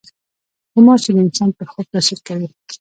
غوماشې 0.71 1.11
د 1.15 1.17
انسان 1.25 1.49
پر 1.57 1.65
خوب 1.71 1.85
تاثیر 1.93 2.19
کوي. 2.27 2.47